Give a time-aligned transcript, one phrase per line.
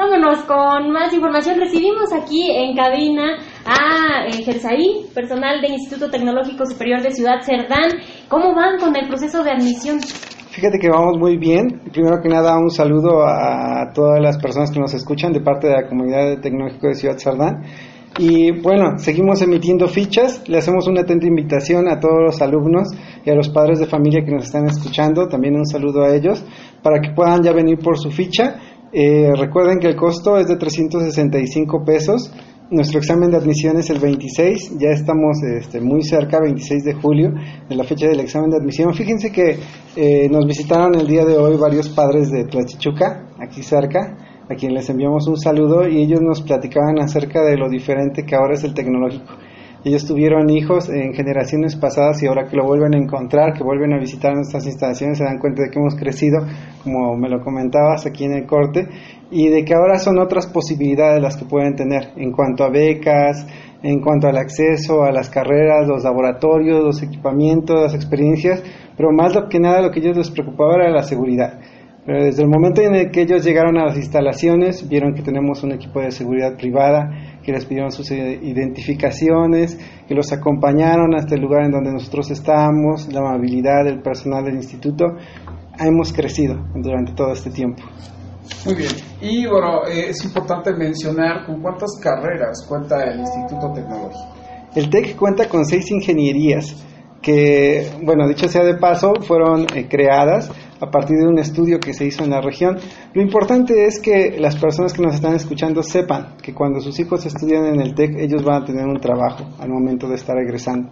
[0.00, 1.60] Vámonos con más información.
[1.60, 3.36] Recibimos aquí en cabina
[3.66, 8.00] a eh, personal del Instituto Tecnológico Superior de Ciudad Cerdán.
[8.26, 10.00] ¿Cómo van con el proceso de admisión?
[10.00, 11.82] Fíjate que vamos muy bien.
[11.92, 15.74] Primero que nada, un saludo a todas las personas que nos escuchan de parte de
[15.74, 17.62] la comunidad tecnológica de Ciudad Cerdán.
[18.18, 20.48] Y bueno, seguimos emitiendo fichas.
[20.48, 22.88] Le hacemos una atenta invitación a todos los alumnos
[23.24, 25.28] y a los padres de familia que nos están escuchando.
[25.28, 26.42] También un saludo a ellos
[26.82, 28.56] para que puedan ya venir por su ficha.
[28.92, 32.32] Eh, recuerden que el costo es de 365 pesos.
[32.70, 37.32] Nuestro examen de admisión es el 26, ya estamos este, muy cerca, 26 de julio,
[37.68, 38.94] de la fecha del examen de admisión.
[38.94, 39.58] Fíjense que
[39.96, 44.16] eh, nos visitaron el día de hoy varios padres de Tlachichuca, aquí cerca,
[44.48, 48.36] a quien les enviamos un saludo y ellos nos platicaban acerca de lo diferente que
[48.36, 49.34] ahora es el tecnológico.
[49.82, 53.94] Ellos tuvieron hijos en generaciones pasadas y ahora que lo vuelven a encontrar, que vuelven
[53.94, 56.40] a visitar nuestras instalaciones, se dan cuenta de que hemos crecido,
[56.84, 58.86] como me lo comentabas aquí en el corte,
[59.30, 63.46] y de que ahora son otras posibilidades las que pueden tener en cuanto a becas,
[63.82, 68.62] en cuanto al acceso a las carreras, los laboratorios, los equipamientos, las experiencias,
[68.98, 71.58] pero más que nada lo que ellos les preocupaba era la seguridad.
[72.04, 75.62] Pero desde el momento en el que ellos llegaron a las instalaciones, vieron que tenemos
[75.62, 77.10] un equipo de seguridad privada,
[77.50, 83.12] que les pidieron sus identificaciones, que los acompañaron hasta el lugar en donde nosotros estábamos,
[83.12, 85.04] la amabilidad del personal del instituto,
[85.78, 87.82] hemos crecido durante todo este tiempo.
[88.64, 88.90] Muy bien.
[89.20, 94.34] Y bueno, eh, es importante mencionar con cuántas carreras cuenta el Instituto Tecnológico.
[94.74, 96.76] El TEC cuenta con seis ingenierías
[97.22, 101.92] que, bueno, dicho sea de paso, fueron eh, creadas a partir de un estudio que
[101.92, 102.78] se hizo en la región.
[103.12, 107.26] Lo importante es que las personas que nos están escuchando sepan que cuando sus hijos
[107.26, 110.90] estudian en el TEC, ellos van a tener un trabajo al momento de estar egresando.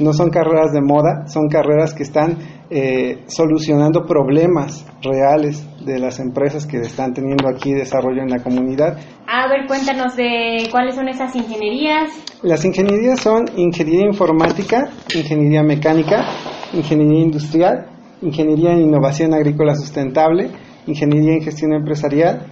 [0.00, 2.38] No son carreras de moda, son carreras que están
[2.70, 8.98] eh, solucionando problemas reales de las empresas que están teniendo aquí desarrollo en la comunidad.
[9.26, 12.10] A ver, cuéntanos de cuáles son esas ingenierías.
[12.42, 16.24] Las ingenierías son ingeniería informática, ingeniería mecánica,
[16.72, 17.86] ingeniería industrial,
[18.22, 20.50] ingeniería en innovación agrícola sustentable,
[20.86, 22.46] ingeniería en gestión empresarial,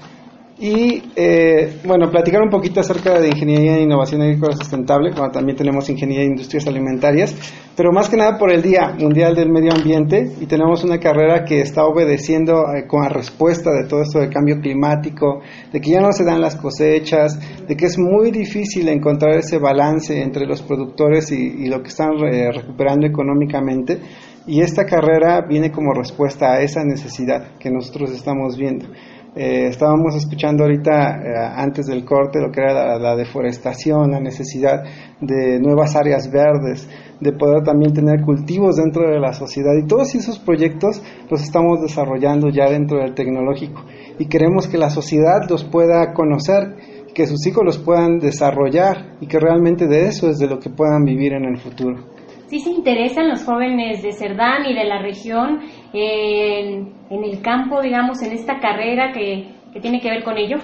[0.61, 5.57] y eh, bueno, platicar un poquito acerca de ingeniería e innovación agrícola sustentable, como también
[5.57, 7.35] tenemos ingeniería de industrias alimentarias,
[7.75, 11.45] pero más que nada por el Día Mundial del Medio Ambiente y tenemos una carrera
[11.47, 15.41] que está obedeciendo eh, con la respuesta de todo esto del cambio climático,
[15.73, 19.57] de que ya no se dan las cosechas, de que es muy difícil encontrar ese
[19.57, 23.99] balance entre los productores y, lo que están eh, recuperando económicamente.
[24.47, 28.87] Y esta carrera viene como respuesta a esa necesidad que nosotros estamos viendo.
[29.37, 34.83] Eh, estábamos escuchando ahorita, eh, antes del corte, lo que era la, deforestación, la necesidad
[35.21, 36.89] de nuevas áreas verdes,
[37.21, 39.73] de poder también tener cultivos dentro de la sociedad.
[39.81, 43.85] Y todos esos proyectos los estamos desarrollando ya dentro del tecnológico.
[44.19, 46.75] Y queremos que la sociedad los pueda conocer,
[47.15, 50.71] que sus hijos los puedan desarrollar y que realmente de eso es de lo que
[50.71, 52.20] puedan vivir en el futuro.
[52.51, 55.61] ¿Sí se interesan los jóvenes de Cerdán y de la región
[55.93, 60.57] en, el campo, digamos, en esta carrera que, tiene que ver con ello?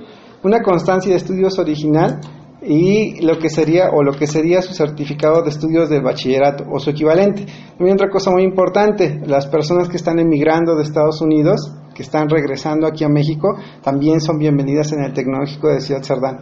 [0.44, 2.20] una constancia de estudios original
[2.64, 6.80] y lo que sería o lo que sería su certificado de estudios del bachillerato o
[6.80, 7.46] su equivalente.
[7.80, 12.28] Y otra cosa muy importante, las personas que están emigrando de Estados Unidos, que están
[12.28, 16.40] regresando aquí a México, también son bienvenidas en el tecnológico de Ciudad Cerdán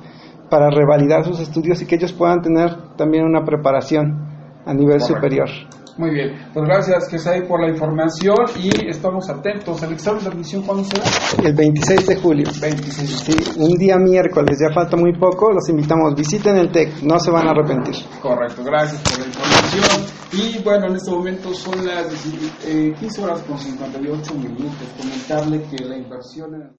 [0.50, 4.31] para revalidar sus estudios y que ellos puedan tener también una preparación
[4.66, 5.50] a nivel superior.
[5.98, 9.84] Muy bien, pues gracias Kesai por la información y estamos atentos.
[9.84, 11.04] ¿El examen de admisión cuándo será?
[11.44, 12.48] El 26 de julio.
[12.60, 17.20] 26 Sí, un día miércoles, ya falta muy poco, los invitamos, visiten el TEC, no
[17.20, 17.96] se van a arrepentir.
[18.22, 20.22] Correcto, gracias por la información.
[20.34, 22.06] Y bueno, en este momento son las
[22.66, 24.88] eh, 15 horas con 58 minutos.
[24.98, 26.70] Comentarle que la inversión en...